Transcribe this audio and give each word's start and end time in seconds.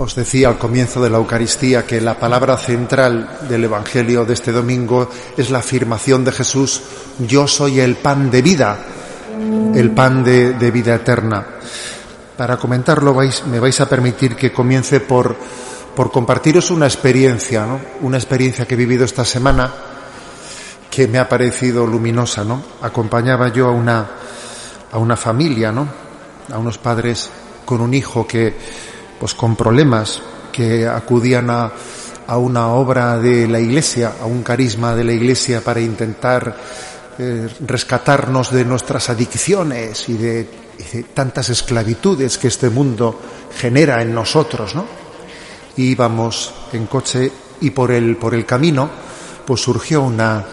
Os 0.00 0.14
decía 0.14 0.48
al 0.48 0.56
comienzo 0.56 1.02
de 1.02 1.10
la 1.10 1.18
Eucaristía 1.18 1.84
que 1.84 2.00
la 2.00 2.18
palabra 2.18 2.56
central 2.56 3.36
del 3.46 3.64
Evangelio 3.64 4.24
de 4.24 4.32
este 4.32 4.50
domingo 4.50 5.10
es 5.36 5.50
la 5.50 5.58
afirmación 5.58 6.24
de 6.24 6.32
Jesús, 6.32 6.80
yo 7.18 7.46
soy 7.46 7.80
el 7.80 7.96
pan 7.96 8.30
de 8.30 8.40
vida, 8.40 8.78
el 9.74 9.90
pan 9.90 10.24
de, 10.24 10.70
vida 10.70 10.94
eterna. 10.94 11.46
Para 12.34 12.56
comentarlo 12.56 13.12
vais, 13.12 13.44
me 13.46 13.60
vais 13.60 13.78
a 13.78 13.90
permitir 13.90 14.36
que 14.36 14.54
comience 14.54 15.00
por, 15.00 15.36
por 15.94 16.10
compartiros 16.10 16.70
una 16.70 16.86
experiencia, 16.86 17.66
¿no? 17.66 17.78
una 18.00 18.16
experiencia 18.16 18.64
que 18.64 18.76
he 18.76 18.78
vivido 18.78 19.04
esta 19.04 19.26
semana 19.26 19.70
que 20.90 21.08
me 21.08 21.18
ha 21.18 21.28
parecido 21.28 21.86
luminosa. 21.86 22.42
¿no? 22.42 22.62
Acompañaba 22.80 23.48
yo 23.48 23.68
a 23.68 23.72
una, 23.72 24.08
a 24.92 24.96
una 24.96 25.18
familia, 25.18 25.70
¿no? 25.72 25.86
a 26.50 26.56
unos 26.56 26.78
padres 26.78 27.28
con 27.66 27.82
un 27.82 27.92
hijo 27.92 28.26
que 28.26 28.56
pues 29.20 29.34
con 29.34 29.54
problemas 29.54 30.20
que 30.50 30.88
acudían 30.88 31.50
a, 31.50 31.70
a 32.26 32.38
una 32.38 32.68
obra 32.68 33.18
de 33.18 33.46
la 33.46 33.60
iglesia, 33.60 34.14
a 34.20 34.24
un 34.24 34.42
carisma 34.42 34.94
de 34.94 35.04
la 35.04 35.12
iglesia 35.12 35.60
para 35.62 35.80
intentar 35.80 36.56
eh, 37.18 37.48
rescatarnos 37.66 38.50
de 38.50 38.64
nuestras 38.64 39.10
adicciones 39.10 40.08
y 40.08 40.14
de, 40.14 40.48
y 40.78 40.96
de, 40.96 41.02
tantas 41.02 41.50
esclavitudes 41.50 42.38
que 42.38 42.48
este 42.48 42.70
mundo 42.70 43.20
genera 43.58 44.00
en 44.00 44.14
nosotros, 44.14 44.74
¿no? 44.74 44.86
Y 45.76 45.90
íbamos 45.90 46.54
en 46.72 46.86
coche 46.86 47.30
y 47.60 47.70
por 47.70 47.90
el, 47.90 48.16
por 48.16 48.34
el 48.34 48.46
camino 48.46 48.88
pues 49.44 49.60
surgió 49.60 50.02
una, 50.02 50.44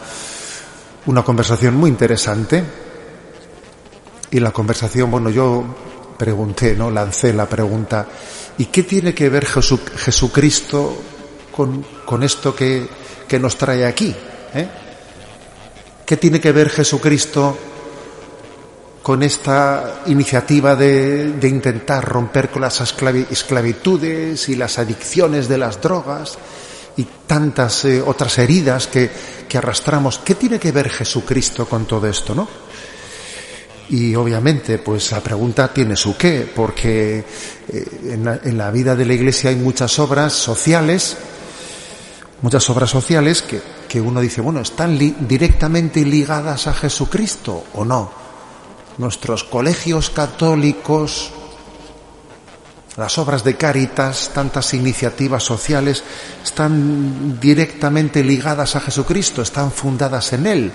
una 1.06 1.24
conversación 1.24 1.76
muy 1.76 1.90
interesante 1.90 2.64
y 4.32 4.40
la 4.40 4.52
conversación, 4.52 5.10
bueno, 5.10 5.30
yo 5.30 5.64
pregunté, 6.18 6.76
¿no? 6.76 6.90
Lancé 6.92 7.34
la 7.34 7.48
pregunta, 7.48 8.08
¿Y 8.60 8.66
qué 8.66 8.84
tiene 8.84 9.14
que 9.14 9.30
ver 9.30 9.46
Jesu, 9.46 9.80
Jesucristo 9.98 10.98
con, 11.52 11.86
con 12.06 12.24
esto 12.24 12.56
que, 12.56 12.88
que, 13.28 13.40
nos 13.40 13.56
trae 13.56 13.86
aquí? 13.86 14.16
¿eh? 14.54 14.68
¿Qué 16.06 16.18
tiene 16.18 16.40
que 16.40 16.52
ver 16.52 16.70
Jesucristo 16.70 17.56
con 19.04 19.22
esta 19.22 20.02
iniciativa 20.08 20.76
de, 20.76 21.34
de 21.34 21.48
intentar 21.48 22.04
romper 22.04 22.50
con 22.50 22.64
las 22.64 22.82
esclavitudes 22.82 24.50
y 24.50 24.56
las 24.56 24.80
adicciones 24.80 25.48
de 25.48 25.58
las 25.60 25.80
drogas 25.80 26.38
y 26.98 27.04
tantas 27.28 27.86
eh, 27.86 28.02
otras 28.02 28.40
heridas 28.40 28.88
que, 28.88 29.12
que 29.48 29.58
arrastramos? 29.60 30.18
¿Qué 30.18 30.34
tiene 30.34 30.60
que 30.60 30.72
ver 30.72 30.90
Jesucristo 30.90 31.68
con 31.68 31.86
todo 31.86 32.08
esto, 32.08 32.34
no? 32.34 32.67
Y 33.90 34.16
obviamente, 34.16 34.80
pues 34.80 35.12
la 35.12 35.22
pregunta 35.22 35.74
tiene 35.74 35.96
su 35.96 36.18
qué, 36.18 36.50
porque 36.54 37.24
eh, 37.70 38.10
en, 38.44 38.58
la, 38.58 38.72
vida 38.72 38.96
de 38.96 39.06
la 39.06 39.14
Iglesia 39.14 39.50
hay 39.50 39.56
muchas 39.56 39.98
obras 40.00 40.34
sociales, 40.34 41.16
muchas 42.42 42.70
obras 42.70 42.90
sociales 42.90 43.42
que, 43.42 43.62
que 43.88 44.02
uno 44.02 44.20
dice, 44.20 44.42
bueno, 44.42 44.60
¿están 44.60 44.98
directamente 45.26 46.04
ligadas 46.04 46.68
a 46.68 46.74
Jesucristo 46.74 47.64
o 47.76 47.86
no? 47.86 48.12
Nuestros 48.98 49.46
colegios 49.46 50.10
católicos, 50.10 51.32
las 52.98 53.18
obras 53.20 53.44
de 53.46 53.56
Cáritas, 53.56 54.32
tantas 54.34 54.74
iniciativas 54.74 55.44
sociales, 55.44 56.04
¿están 56.44 57.40
directamente 57.40 58.22
ligadas 58.22 58.76
a 58.76 58.82
Jesucristo? 58.82 59.42
¿Están 59.44 59.72
fundadas 59.72 60.34
en 60.34 60.48
Él? 60.48 60.72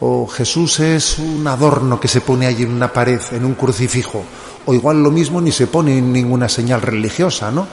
O 0.00 0.26
Jesús 0.26 0.80
es 0.80 1.18
un 1.18 1.46
adorno 1.46 1.98
que 1.98 2.08
se 2.08 2.20
pone 2.20 2.46
allí 2.46 2.62
en 2.62 2.72
una 2.72 2.92
pared, 2.92 3.20
en 3.32 3.44
un 3.44 3.54
crucifijo, 3.54 4.24
o 4.66 4.74
igual 4.74 5.02
lo 5.02 5.10
mismo 5.10 5.40
ni 5.40 5.50
se 5.50 5.66
pone 5.66 5.98
en 5.98 6.12
ninguna 6.12 6.48
señal 6.48 6.82
religiosa, 6.82 7.50
¿no? 7.50 7.66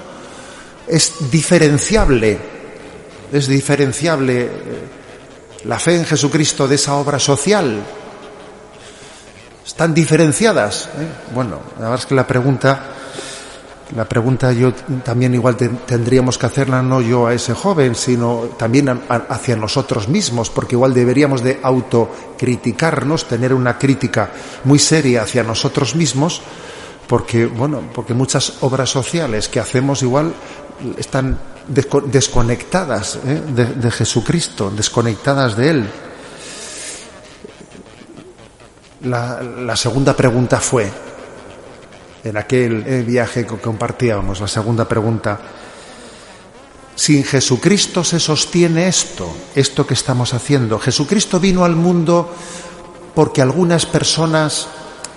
Es 0.88 1.32
diferenciable, 1.32 2.38
es 3.32 3.48
diferenciable 3.48 4.50
la 5.66 5.80
fe 5.80 5.98
en 5.98 6.06
Jesucristo 6.06 6.68
de 6.68 6.76
esa 6.76 6.96
obra 6.96 7.20
social. 7.20 7.84
¿Están 9.66 9.94
diferenciadas? 9.94 10.90
¿eh? 10.98 11.34
Bueno, 11.34 11.60
la 11.78 11.90
verdad 11.90 12.00
es 12.00 12.06
que 12.06 12.16
la 12.16 12.28
pregunta 12.28 12.92
la 13.94 14.06
pregunta 14.06 14.52
yo 14.52 14.74
también 14.74 15.36
igual 15.36 15.56
te, 15.56 15.70
tendríamos 15.70 16.38
que 16.38 16.48
hacerla 16.48 16.82
no 16.82 17.02
yo 17.02 17.28
a 17.28 17.34
ese 17.34 17.54
joven, 17.54 17.94
sino 17.94 18.50
también 18.58 18.90
hacia 19.10 19.56
nosotros 19.56 20.08
mismos, 20.08 20.50
porque 20.50 20.76
igual 20.76 20.94
deberíamos 20.94 21.44
de 21.44 21.60
autocriticarnos, 21.62 23.26
tener 23.26 23.54
una 23.54 23.78
crítica 23.78 24.32
muy 24.64 24.80
seria 24.80 25.22
hacia 25.22 25.44
nosotros 25.44 25.96
mismos, 25.96 26.42
porque 27.08 27.46
bueno, 27.46 27.84
porque 27.94 28.16
muchas 28.16 28.54
obras 28.62 28.90
sociales 28.90 29.50
que 29.50 29.60
hacemos 29.60 30.02
igual 30.02 30.34
están 30.98 31.38
desconectadas 31.68 33.20
¿eh? 33.26 33.42
de, 33.56 33.92
Jesucristo, 33.92 34.72
desconectadas 34.76 35.56
de 35.56 35.70
Él. 35.70 35.90
La 39.02 39.76
segunda 39.76 40.16
pregunta 40.16 40.60
fue, 40.60 40.92
en 42.26 42.38
aquel 42.38 42.84
viaje 43.04 43.46
que 43.46 43.58
compartíamos, 43.58 44.42
la 44.42 44.48
segunda 44.48 44.88
pregunta. 44.88 45.40
Sin 46.96 47.24
Jesucristo 47.24 48.04
se 48.04 48.20
sostiene 48.20 48.88
esto, 48.88 49.32
esto 49.54 49.86
que 49.86 49.94
estamos 49.94 50.34
haciendo. 50.34 50.80
Jesucristo 50.80 51.40
vino 51.40 51.64
al 51.64 51.76
mundo 51.76 52.34
porque 53.14 53.42
algunas 53.42 53.86
personas 53.86 54.68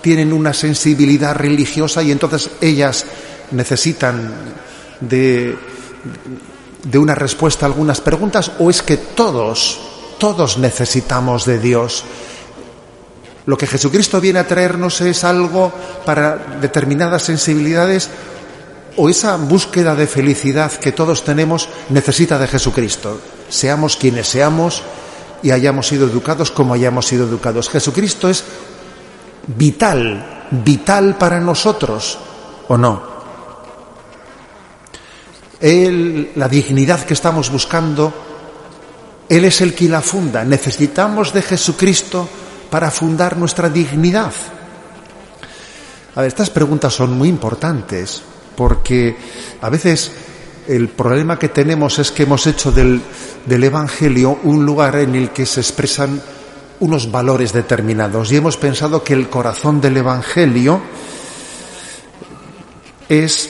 tienen 0.01 0.31
una 0.31 0.53
sensibilidad 0.53 1.35
religiosa 1.35 2.03
y 2.03 2.11
entonces 2.11 2.51
ellas 2.61 3.05
necesitan 3.51 4.31
de, 4.99 5.57
de 6.83 6.97
una 6.97 7.15
respuesta 7.15 7.65
a 7.65 7.69
algunas 7.69 8.01
preguntas 8.01 8.51
o 8.59 8.69
es 8.69 8.83
que 8.83 8.97
todos, 8.97 9.79
todos 10.19 10.59
necesitamos 10.59 11.45
de 11.45 11.59
Dios 11.59 12.03
lo 13.45 13.57
que 13.57 13.67
Jesucristo 13.67 14.21
viene 14.21 14.39
a 14.39 14.47
traernos 14.47 15.01
es 15.01 15.23
algo 15.23 15.71
para 16.05 16.57
determinadas 16.61 17.23
sensibilidades 17.23 18.09
o 18.97 19.09
esa 19.09 19.37
búsqueda 19.37 19.95
de 19.95 20.07
felicidad 20.07 20.71
que 20.73 20.91
todos 20.91 21.23
tenemos 21.23 21.69
necesita 21.89 22.37
de 22.37 22.47
Jesucristo. 22.47 23.19
Seamos 23.49 23.95
quienes 23.95 24.27
seamos 24.27 24.83
y 25.41 25.51
hayamos 25.51 25.87
sido 25.87 26.05
educados 26.05 26.51
como 26.51 26.73
hayamos 26.73 27.07
sido 27.07 27.25
educados. 27.25 27.69
Jesucristo 27.69 28.29
es 28.29 28.43
vital, 29.47 30.45
vital 30.51 31.17
para 31.17 31.39
nosotros, 31.39 32.17
¿o 32.67 32.77
no? 32.77 33.01
Él, 35.59 36.31
la 36.35 36.47
dignidad 36.47 37.03
que 37.03 37.13
estamos 37.13 37.49
buscando, 37.49 38.13
Él 39.27 39.45
es 39.45 39.61
el 39.61 39.73
que 39.73 39.89
la 39.89 40.01
funda. 40.01 40.43
Necesitamos 40.43 41.33
de 41.33 41.41
Jesucristo 41.41 42.27
para 42.69 42.91
fundar 42.91 43.37
nuestra 43.37 43.69
dignidad? 43.69 44.33
A 46.15 46.21
ver, 46.21 46.27
estas 46.27 46.49
preguntas 46.49 46.93
son 46.93 47.17
muy 47.17 47.29
importantes 47.29 48.21
porque 48.55 49.15
a 49.61 49.69
veces 49.69 50.11
el 50.67 50.89
problema 50.89 51.39
que 51.39 51.49
tenemos 51.49 51.97
es 51.99 52.11
que 52.11 52.23
hemos 52.23 52.45
hecho 52.45 52.71
del, 52.71 53.01
del, 53.45 53.63
Evangelio 53.63 54.39
un 54.43 54.65
lugar 54.65 54.97
en 54.97 55.15
el 55.15 55.31
que 55.31 55.45
se 55.45 55.61
expresan 55.61 56.21
unos 56.79 57.11
valores 57.11 57.53
determinados 57.53 58.31
y 58.31 58.37
hemos 58.37 58.57
pensado 58.57 59.03
que 59.03 59.13
el 59.13 59.29
corazón 59.29 59.81
del 59.81 59.97
Evangelio 59.97 60.81
es 63.07 63.49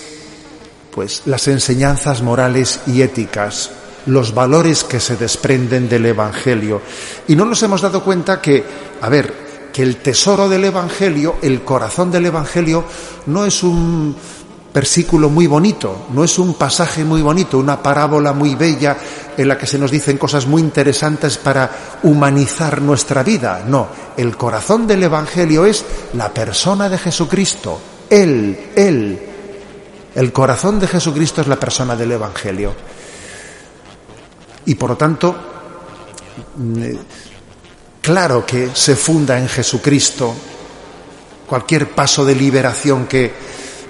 pues 0.92 1.24
las 1.26 1.48
enseñanzas 1.48 2.22
morales 2.22 2.82
y 2.88 3.02
éticas 3.02 3.72
los 4.10 4.34
valores 4.34 4.84
que 4.84 5.00
se 5.00 5.16
desprenden 5.16 5.88
del 5.88 6.06
Evangelio. 6.08 6.82
Y 7.28 7.36
no 7.36 7.46
nos 7.46 7.62
hemos 7.64 7.82
dado 7.82 8.04
cuenta 8.04 8.42
que, 8.42 8.64
a 9.02 9.10
ver, 9.10 9.34
que 9.72 9.84
el 9.84 9.98
tesoro 9.98 10.50
del 10.50 10.66
Evangelio, 10.66 11.36
el 11.42 11.64
corazón 11.64 12.12
del 12.12 12.26
Evangelio, 12.26 12.84
no 13.28 13.46
es 13.46 13.64
un 13.64 14.16
versículo 14.74 15.30
muy 15.30 15.48
bonito, 15.48 16.08
no 16.14 16.24
es 16.24 16.38
un 16.38 16.54
pasaje 16.54 17.04
muy 17.04 17.22
bonito, 17.22 17.58
una 17.58 17.82
parábola 17.82 18.34
muy 18.34 18.56
bella 18.56 18.98
en 19.36 19.48
la 19.48 19.58
que 19.58 19.66
se 19.66 19.80
nos 19.80 19.92
dicen 19.92 20.18
cosas 20.18 20.46
muy 20.46 20.62
interesantes 20.62 21.38
para 21.38 22.00
humanizar 22.04 22.82
nuestra 22.82 23.24
vida. 23.24 23.64
No, 23.66 23.88
el 24.18 24.36
corazón 24.38 24.86
del 24.86 25.04
Evangelio 25.04 25.66
es 25.66 25.86
la 26.14 26.34
persona 26.34 26.90
de 26.90 26.98
Jesucristo, 26.98 27.80
Él, 28.10 28.72
Él, 28.76 29.20
El 30.16 30.34
corazón 30.34 30.80
de 30.80 30.88
Jesucristo 30.88 31.42
es 31.42 31.48
la 31.48 31.60
persona 31.60 31.96
del 31.96 32.12
Evangelio. 32.12 32.74
Y 34.66 34.76
por 34.76 34.92
lo 34.92 34.98
tanto, 34.98 35.36
mm, 36.58 36.84
claro 38.02 38.46
que 38.46 38.70
se 38.74 38.96
funda 38.96 39.38
en 39.40 39.48
Jesucristo 39.48 40.36
cualquier 41.48 41.90
paso 41.90 42.24
de 42.24 42.36
liberación 42.36 43.08
que, 43.08 43.34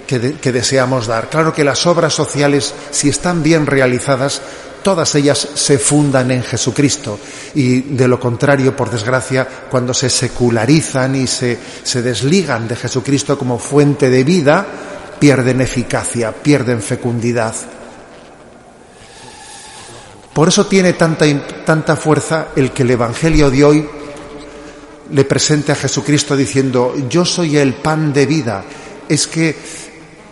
que, 0.06 0.52
deseamos 0.52 1.06
dar. 1.06 1.28
Claro 1.28 1.52
que 1.52 1.62
las 1.62 1.86
obras 1.86 2.14
sociales, 2.14 2.74
si 2.90 3.10
están 3.10 3.42
bien 3.42 3.66
realizadas, 3.66 4.40
todas 4.82 5.14
ellas 5.14 5.46
se 5.54 5.78
fundan 5.78 6.30
en 6.30 6.42
Jesucristo 6.42 7.18
y 7.54 7.82
de 7.82 8.08
lo 8.08 8.18
contrario, 8.18 8.74
por 8.74 8.90
desgracia, 8.90 9.46
cuando 9.70 9.92
se 9.92 10.08
secularizan 10.08 11.14
y 11.14 11.26
se, 11.26 11.58
se 11.82 12.02
desligan 12.02 12.66
de 12.66 12.76
Jesucristo 12.76 13.38
como 13.38 13.58
fuente 13.58 14.08
de 14.08 14.24
vida, 14.24 14.66
pierden 15.20 15.60
eficacia, 15.60 16.32
pierden 16.32 16.80
fecundidad. 16.80 17.54
Por 20.40 20.48
eso 20.48 20.64
tiene 20.64 20.94
tanta, 20.94 21.26
tanta 21.66 21.96
fuerza 21.96 22.46
el 22.56 22.70
que 22.70 22.82
el 22.82 22.92
Evangelio 22.92 23.50
de 23.50 23.62
hoy 23.62 23.86
le 25.12 25.24
presente 25.26 25.70
a 25.70 25.74
Jesucristo 25.74 26.34
diciendo, 26.34 26.94
yo 27.10 27.26
soy 27.26 27.58
el 27.58 27.74
pan 27.74 28.10
de 28.10 28.24
vida. 28.24 28.64
Es 29.06 29.26
que 29.26 29.54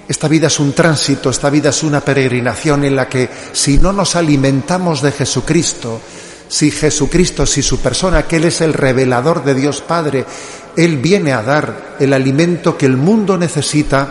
esta 0.08 0.26
vida 0.26 0.46
es 0.46 0.58
un 0.60 0.72
tránsito, 0.72 1.28
esta 1.28 1.50
vida 1.50 1.68
es 1.68 1.82
una 1.82 2.00
peregrinación 2.00 2.84
en 2.84 2.96
la 2.96 3.06
que 3.06 3.28
si 3.52 3.76
no 3.76 3.92
nos 3.92 4.16
alimentamos 4.16 5.02
de 5.02 5.12
Jesucristo, 5.12 6.00
si 6.48 6.70
Jesucristo, 6.70 7.44
si 7.44 7.60
su 7.60 7.78
persona, 7.80 8.26
que 8.26 8.36
Él 8.36 8.44
es 8.44 8.62
el 8.62 8.72
revelador 8.72 9.44
de 9.44 9.52
Dios 9.52 9.82
Padre, 9.82 10.24
Él 10.74 10.96
viene 10.96 11.34
a 11.34 11.42
dar 11.42 11.96
el 12.00 12.14
alimento 12.14 12.78
que 12.78 12.86
el 12.86 12.96
mundo 12.96 13.36
necesita 13.36 14.08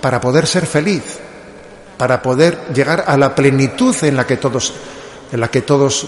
para 0.00 0.20
poder 0.20 0.46
ser 0.46 0.64
feliz, 0.64 1.02
para 2.02 2.20
poder 2.20 2.66
llegar 2.74 3.04
a 3.06 3.16
la 3.16 3.32
plenitud 3.32 3.94
en 4.02 4.16
la 4.16 4.26
que 4.26 4.36
todos, 4.36 4.74
en 5.30 5.38
la 5.38 5.46
que 5.46 5.62
todos 5.62 6.04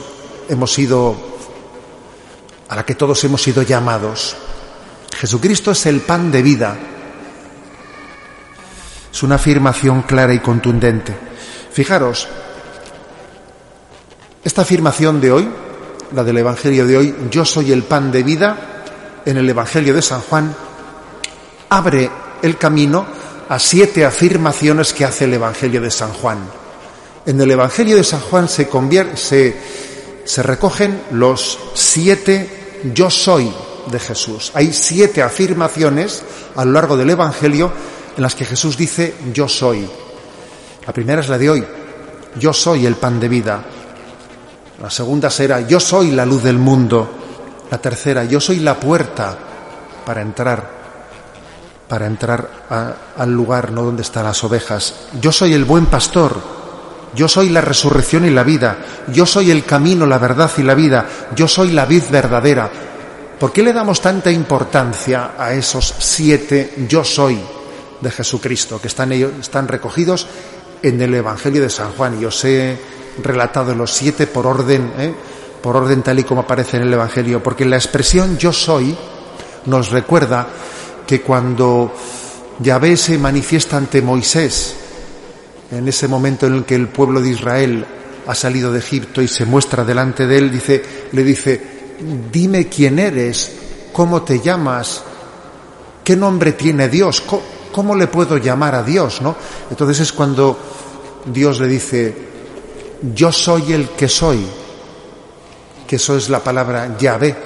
hemos 0.49 0.73
sido, 0.73 1.15
a 2.69 2.75
la 2.75 2.85
que 2.85 2.97
todos 2.97 3.23
hemos 3.23 3.41
sido 3.41 3.63
llamados. 3.63 4.35
Jesucristo 5.17 5.71
es 5.71 5.87
el 5.87 6.01
pan 6.01 6.33
de 6.33 6.43
vida, 6.43 6.77
es 9.13 9.23
una 9.23 9.37
afirmación 9.37 10.03
clara 10.03 10.35
y 10.35 10.41
contundente. 10.41 11.17
Fijaros, 11.71 12.27
esta 14.43 14.63
afirmación 14.63 15.21
de 15.21 15.31
hoy, 15.31 15.49
la 16.13 16.25
del 16.25 16.39
Evangelio 16.39 16.89
de 16.89 16.97
hoy, 16.97 17.15
yo 17.31 17.45
soy 17.45 17.71
el 17.71 17.85
pan 17.85 18.11
de 18.11 18.25
vida, 18.25 18.83
en 19.25 19.37
el 19.37 19.49
Evangelio 19.49 19.95
de 19.95 20.03
San 20.03 20.23
Juan, 20.23 20.57
abre 21.69 22.11
el 22.43 22.59
camino 22.59 23.07
a 23.49 23.59
siete 23.59 24.05
afirmaciones 24.05 24.93
que 24.93 25.05
hace 25.05 25.25
el 25.25 25.35
Evangelio 25.35 25.81
de 25.81 25.91
San 25.91 26.13
Juan. 26.13 26.39
En 27.27 27.41
el 27.41 27.51
Evangelio 27.51 27.97
de 27.97 28.05
San 28.05 28.21
Juan 28.21 28.49
se, 28.49 28.69
se, 29.15 29.57
se 30.25 30.43
recogen 30.43 31.03
los 31.13 31.59
siete 31.75 32.83
yo 32.95 33.11
soy 33.11 33.51
de 33.91 33.99
Jesús. 33.99 34.51
Hay 34.55 34.73
siete 34.73 35.23
afirmaciones 35.23 36.23
a 36.57 36.65
lo 36.65 36.73
largo 36.73 36.97
del 36.97 37.11
Evangelio 37.11 37.73
en 38.17 38.23
las 38.23 38.35
que 38.35 38.45
Jesús 38.45 38.77
dice 38.77 39.15
yo 39.33 39.49
soy. 39.49 39.89
La 40.87 40.93
primera 40.93 41.21
es 41.21 41.29
la 41.29 41.39
de 41.39 41.51
hoy, 41.51 41.65
yo 42.39 42.53
soy 42.53 42.87
el 42.87 42.97
pan 42.97 43.19
de 43.19 43.29
vida. 43.29 43.65
La 44.83 44.91
segunda 44.91 45.31
será 45.31 45.61
yo 45.61 45.81
soy 45.81 46.11
la 46.11 46.27
luz 46.27 46.43
del 46.43 46.59
mundo. 46.59 47.09
La 47.71 47.79
tercera, 47.79 48.25
yo 48.25 48.41
soy 48.41 48.61
la 48.61 48.79
puerta 48.79 49.37
para 50.05 50.21
entrar, 50.21 50.84
para 51.95 52.09
entrar 52.09 52.51
al 53.17 53.33
lugar 53.33 53.71
no 53.71 53.85
donde 53.85 54.03
están 54.03 54.25
las 54.25 54.43
ovejas. 54.43 54.95
Yo 55.21 55.31
soy 55.31 55.53
el 55.55 55.65
buen 55.65 55.87
pastor. 55.87 56.37
Yo 57.15 57.29
soy 57.29 57.51
la 57.51 57.61
resurrección 57.61 58.25
y 58.25 58.31
la 58.31 58.43
vida. 58.43 58.79
Yo 59.13 59.25
soy 59.25 59.53
el 59.53 59.65
camino, 59.65 60.05
la 60.05 60.19
verdad 60.19 60.51
y 60.57 60.65
la 60.65 60.75
vida. 60.75 61.07
Yo 61.37 61.47
soy 61.47 61.71
la 61.71 61.87
vid 61.87 62.03
verdadera. 62.11 62.69
¿Por 63.39 63.53
qué 63.53 63.63
le 63.63 63.73
damos 63.73 64.01
tanta 64.01 64.29
importancia 64.29 65.35
a 65.39 65.53
esos 65.53 65.95
siete 66.01 66.75
yo 66.89 67.05
soy? 67.05 67.41
de 68.01 68.11
Jesucristo, 68.11 68.81
que 68.81 68.89
están, 68.89 69.13
ellos, 69.13 69.31
están 69.41 69.69
recogidos 69.69 70.27
en 70.83 71.01
el 71.01 71.15
Evangelio 71.15 71.63
de 71.63 71.71
San 71.71 71.93
Juan. 71.93 72.21
Y 72.21 72.25
os 72.25 72.45
he 72.45 72.77
relatado 73.23 73.73
los 73.73 73.93
siete 73.93 74.27
por 74.27 74.49
orden, 74.49 74.93
¿eh? 74.99 75.15
por 75.63 75.77
orden 75.77 76.03
tal 76.03 76.19
y 76.19 76.25
como 76.25 76.41
aparece 76.41 76.77
en 76.77 76.83
el 76.83 76.93
Evangelio, 76.93 77.41
porque 77.41 77.65
la 77.65 77.77
expresión 77.77 78.37
yo 78.37 78.53
soy 78.53 78.97
nos 79.67 79.91
recuerda 79.93 80.49
que 81.07 81.21
cuando 81.21 81.93
Yahvé 82.61 82.97
se 82.97 83.19
manifiesta 83.19 83.77
ante 83.77 84.01
Moisés, 84.01 84.77
en 85.71 85.89
ese 85.89 86.09
momento 86.09 86.47
en 86.47 86.55
el 86.55 86.65
que 86.65 86.75
el 86.75 86.89
pueblo 86.89 87.21
de 87.21 87.31
Israel 87.31 87.87
ha 88.27 88.35
salido 88.35 88.73
de 88.73 88.79
Egipto 88.79 89.21
y 89.21 89.29
se 89.29 89.45
muestra 89.45 89.85
delante 89.85 90.27
de 90.27 90.39
él, 90.39 90.51
dice, 90.51 90.83
le 91.13 91.25
dice, 91.25 91.61
dime 92.31 92.69
quién 92.69 92.99
eres, 92.99 93.53
cómo 93.93 94.23
te 94.23 94.41
llamas, 94.41 95.03
qué 96.03 96.17
nombre 96.17 96.53
tiene 96.53 96.89
Dios, 96.89 97.23
¿cómo 97.73 97.95
le 97.95 98.07
puedo 98.07 98.39
llamar 98.39 98.75
a 98.75 98.83
Dios? 98.83 99.21
¿no? 99.21 99.37
Entonces 99.71 100.01
es 100.01 100.13
cuando 100.13 100.59
Dios 101.27 101.61
le 101.61 101.69
dice, 101.69 102.15
yo 103.15 103.33
soy 103.33 103.73
el 103.73 103.91
que 103.91 104.09
soy, 104.09 104.47
que 105.87 105.97
eso 105.97 106.17
es 106.17 106.29
la 106.29 106.41
palabra 106.43 106.97
Yahvé. 106.99 107.37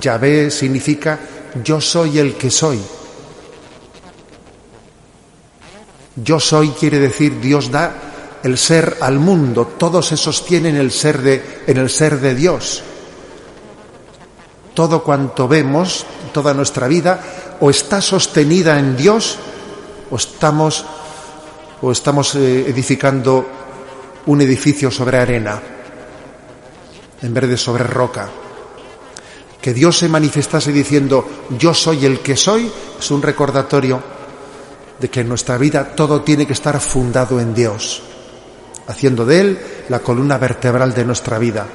Yahvé 0.00 0.50
significa 0.50 1.18
yo 1.62 1.80
soy 1.80 2.18
el 2.18 2.34
que 2.34 2.50
soy. 2.50 2.80
Yo 6.16 6.40
soy 6.40 6.70
quiere 6.70 6.98
decir 6.98 7.40
Dios 7.40 7.70
da 7.70 7.94
el 8.42 8.58
ser 8.58 8.98
al 9.00 9.18
mundo, 9.18 9.66
todos 9.78 10.08
se 10.08 10.16
sostienen 10.16 10.76
el 10.76 10.90
ser 10.90 11.22
de, 11.22 11.62
en 11.66 11.76
el 11.76 11.88
ser 11.88 12.20
de 12.20 12.34
Dios. 12.34 12.82
Todo 14.74 15.02
cuanto 15.02 15.46
vemos, 15.46 16.04
toda 16.32 16.52
nuestra 16.54 16.88
vida, 16.88 17.20
o 17.60 17.70
está 17.70 18.00
sostenida 18.00 18.78
en 18.78 18.96
Dios 18.96 19.38
o 20.10 20.16
estamos, 20.16 20.84
o 21.80 21.92
estamos 21.92 22.34
eh, 22.34 22.66
edificando 22.68 23.46
un 24.26 24.40
edificio 24.40 24.90
sobre 24.90 25.18
arena 25.18 25.60
en 27.22 27.32
vez 27.32 27.48
de 27.48 27.56
sobre 27.56 27.84
roca. 27.84 28.41
Que 29.62 29.72
Dios 29.72 29.96
se 29.96 30.08
manifestase 30.08 30.72
diciendo 30.72 31.24
yo 31.56 31.72
soy 31.72 32.04
el 32.04 32.18
que 32.18 32.36
soy 32.36 32.68
es 32.98 33.10
un 33.12 33.22
recordatorio 33.22 34.02
de 34.98 35.08
que 35.08 35.20
en 35.20 35.28
nuestra 35.28 35.56
vida 35.56 35.94
todo 35.94 36.22
tiene 36.22 36.46
que 36.46 36.52
estar 36.52 36.78
fundado 36.80 37.40
en 37.40 37.54
Dios, 37.54 38.02
haciendo 38.88 39.24
de 39.24 39.40
Él 39.40 39.58
la 39.88 40.00
columna 40.00 40.36
vertebral 40.36 40.92
de 40.92 41.04
nuestra 41.04 41.38
vida. 41.38 41.66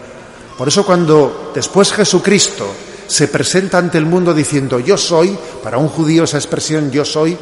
Por 0.57 0.67
eso 0.67 0.85
cuando 0.85 1.51
después 1.55 1.93
Jesucristo 1.93 2.67
se 3.07 3.29
presenta 3.29 3.77
ante 3.77 3.97
el 3.97 4.05
mundo 4.05 4.33
diciendo 4.33 4.79
yo 4.79 4.97
soy, 4.97 5.37
para 5.63 5.77
un 5.77 5.87
judío 5.87 6.25
esa 6.25 6.37
expresión 6.37 6.91
yo 6.91 7.05
soy 7.05 7.37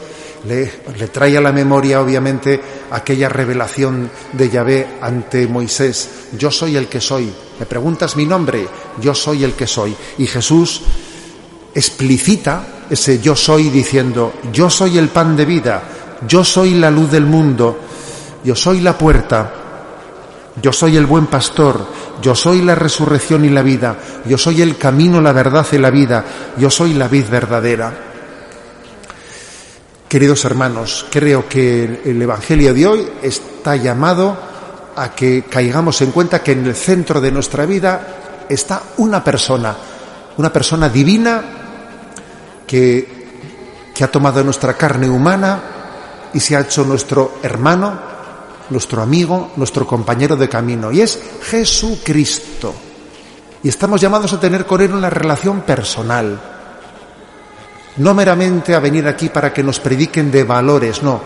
le, 0.48 1.08
trae 1.08 1.38
a 1.38 1.42
la 1.42 1.52
memoria 1.52 2.02
obviamente 2.02 2.60
aquella 2.92 3.30
revelación 3.30 4.10
de 4.34 4.50
Yahvé 4.50 4.88
ante 5.02 5.48
Moisés, 5.48 6.10
yo 6.38 6.52
soy 6.52 6.76
el 6.76 6.88
que 6.88 7.02
soy, 7.02 7.32
me 7.60 7.66
preguntas 7.66 8.16
mi 8.16 8.26
nombre, 8.26 8.68
yo 9.02 9.14
soy 9.16 9.44
el 9.44 9.54
que 9.54 9.68
soy. 9.68 9.96
Y 10.18 10.28
Jesús 10.28 10.82
explicita 11.74 12.86
ese 12.90 13.20
yo 13.20 13.36
soy 13.36 13.70
diciendo, 13.70 14.34
yo 14.54 14.70
soy 14.70 14.98
el 14.98 15.10
pan 15.10 15.36
de 15.36 15.46
vida, 15.46 15.84
yo 16.28 16.44
soy 16.44 16.76
la 16.76 16.92
luz 16.92 17.12
del 17.12 17.26
mundo, 17.26 17.80
yo 18.44 18.56
soy 18.56 18.82
la 18.82 18.98
puerta, 18.98 19.54
yo 20.62 20.72
soy 20.72 20.96
el 20.96 21.06
buen 21.06 21.26
pastor, 21.26 21.86
yo 22.22 22.36
soy 22.36 22.62
la 22.62 22.76
resurrección 22.76 23.44
y 23.46 23.50
la 23.50 23.62
vida, 23.62 23.98
yo 24.26 24.38
soy 24.38 24.62
el 24.62 24.78
camino, 24.78 25.20
la 25.20 25.34
verdad 25.34 25.66
y 25.72 25.78
la 25.78 25.90
vida, 25.90 26.24
yo 26.58 26.70
soy 26.70 26.94
la 26.94 27.08
vid 27.08 27.26
verdadera. 27.30 28.05
Queridos 30.08 30.46
hermanos, 30.46 31.08
creo 31.10 31.50
que 31.50 32.02
el 32.06 32.22
Evangelio 32.22 32.76
de 32.76 32.86
hoy 32.86 33.08
está 33.24 33.76
llamado 33.76 34.38
a 34.96 35.16
que 35.16 35.46
caigamos 35.50 36.00
en 36.02 36.12
cuenta 36.12 36.44
que 36.44 36.52
en 36.52 36.68
el 36.68 36.76
centro 36.76 37.20
de 37.20 37.32
nuestra 37.32 37.66
vida 37.66 38.46
está 38.48 38.84
una 38.98 39.24
persona, 39.24 39.76
una 40.38 40.54
persona 40.54 40.90
divina 40.90 41.42
que, 42.68 43.92
que 43.96 44.04
ha 44.04 44.12
tomado 44.12 44.44
nuestra 44.44 44.76
carne 44.76 45.10
humana 45.10 45.60
y 46.34 46.40
se 46.40 46.56
ha 46.56 46.62
hecho 46.62 46.86
nuestro 46.86 47.40
hermano, 47.42 48.00
nuestro 48.70 49.02
amigo, 49.02 49.54
nuestro 49.56 49.88
compañero 49.88 50.36
de 50.36 50.48
camino, 50.48 50.92
y 50.92 51.02
es 51.02 51.20
Jesucristo. 51.42 52.76
Y 53.64 53.70
estamos 53.70 54.00
llamados 54.00 54.32
a 54.34 54.40
tener 54.40 54.68
con 54.68 54.82
Él 54.82 54.94
una 54.94 55.10
relación 55.10 55.62
personal, 55.62 56.40
no 57.98 58.14
meramente 58.14 58.76
a 58.76 58.80
venir 58.80 59.08
aquí 59.08 59.30
para 59.30 59.54
que 59.54 59.64
nos 59.64 59.80
prediquen 59.80 60.32
de 60.32 60.44
valores, 60.44 61.02
no. 61.04 61.22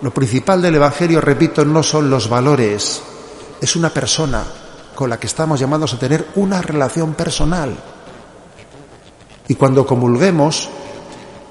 Lo 0.00 0.12
principal 0.12 0.62
del 0.62 0.76
Evangelio, 0.76 1.20
repito, 1.20 1.64
no 1.64 1.82
son 1.82 2.08
los 2.08 2.28
valores, 2.28 3.02
es 3.60 3.76
una 3.76 3.90
persona 3.90 4.44
con 4.94 5.10
la 5.10 5.18
que 5.18 5.26
estamos 5.26 5.58
llamados 5.58 5.94
a 5.94 5.98
tener 5.98 6.26
una 6.36 6.62
relación 6.62 7.14
personal. 7.14 7.76
Y 9.48 9.54
cuando 9.54 9.86
comulguemos 9.86 10.68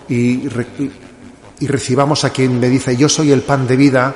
y 0.07 0.47
recibamos 1.61 2.23
a 2.23 2.29
quien 2.29 2.59
me 2.59 2.69
dice 2.69 2.95
yo 2.95 3.09
soy 3.09 3.31
el 3.31 3.41
pan 3.41 3.67
de 3.67 3.75
vida, 3.75 4.15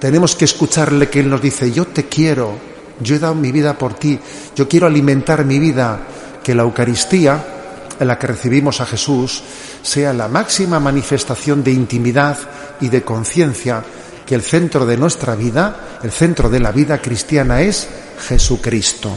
tenemos 0.00 0.36
que 0.36 0.44
escucharle 0.44 1.08
que 1.08 1.20
Él 1.20 1.30
nos 1.30 1.40
dice 1.40 1.72
yo 1.72 1.86
te 1.86 2.06
quiero, 2.06 2.52
yo 3.00 3.14
he 3.14 3.18
dado 3.18 3.34
mi 3.34 3.52
vida 3.52 3.78
por 3.78 3.94
ti, 3.94 4.18
yo 4.54 4.68
quiero 4.68 4.86
alimentar 4.86 5.44
mi 5.44 5.58
vida, 5.58 6.00
que 6.42 6.54
la 6.54 6.62
Eucaristía, 6.62 7.55
en 7.98 8.08
la 8.08 8.18
que 8.18 8.26
recibimos 8.26 8.80
a 8.80 8.86
Jesús, 8.86 9.42
sea 9.82 10.12
la 10.12 10.28
máxima 10.28 10.80
manifestación 10.80 11.62
de 11.62 11.72
intimidad 11.72 12.38
y 12.80 12.88
de 12.88 13.02
conciencia 13.02 13.82
que 14.26 14.34
el 14.34 14.42
centro 14.42 14.84
de 14.84 14.96
nuestra 14.96 15.34
vida, 15.34 15.98
el 16.02 16.10
centro 16.10 16.50
de 16.50 16.60
la 16.60 16.72
vida 16.72 17.00
cristiana 17.00 17.60
es 17.60 17.88
Jesucristo. 18.28 19.16